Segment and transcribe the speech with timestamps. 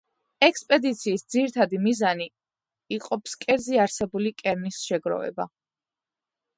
[0.45, 2.27] ექსპედიციის ძირითადი მიზანი
[2.99, 5.53] იყო ფსკერზე არსებული კერნის შეგროვება.